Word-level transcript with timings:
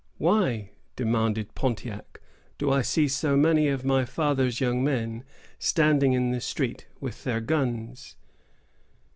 "Why," 0.17 0.71
demanded 0.95 1.53
Pontiac, 1.53 2.19
"do 2.57 2.71
I 2.71 2.81
see 2.81 3.07
so 3.07 3.37
many 3.37 3.67
of 3.67 3.85
my 3.85 4.03
father's 4.03 4.59
young 4.59 4.83
men 4.83 5.23
standing 5.59 6.13
in 6.13 6.31
the 6.31 6.41
street 6.41 6.87
with 6.99 7.23
their 7.23 7.39
guns?" 7.39 8.15